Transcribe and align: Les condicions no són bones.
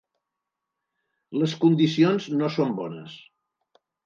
Les 1.41 1.53
condicions 1.65 2.27
no 2.41 2.51
són 2.57 2.73
bones. 2.81 3.15